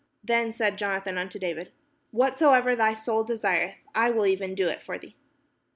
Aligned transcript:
Then 0.23 0.51
said 0.51 0.79
Jonathan 0.79 1.19
unto 1.19 1.37
David: 1.37 1.71
"Whatsoever 2.09 2.75
thy 2.75 2.95
soul 2.95 3.23
desireth, 3.23 3.75
I 3.93 4.09
will 4.09 4.25
even 4.25 4.55
do 4.55 4.67
it 4.67 4.81
for 4.81 4.97
thee." 4.97 5.15